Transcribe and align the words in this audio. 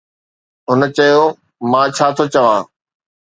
هن 0.69 0.81
چيو: 0.95 1.23
مان 1.71 1.85
ڇا 1.95 2.07
ٿو 2.15 2.23
چوان؟ 2.33 2.59